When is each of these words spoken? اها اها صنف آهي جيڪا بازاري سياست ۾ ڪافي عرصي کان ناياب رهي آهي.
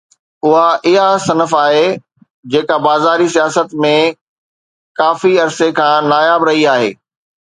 اها 0.45 0.67
اها 0.89 1.09
صنف 1.25 1.51
آهي 1.65 1.83
جيڪا 2.53 2.77
بازاري 2.85 3.27
سياست 3.35 3.75
۾ 3.83 3.91
ڪافي 5.03 5.33
عرصي 5.45 5.69
کان 5.81 6.09
ناياب 6.15 6.47
رهي 6.51 6.65
آهي. 6.73 6.89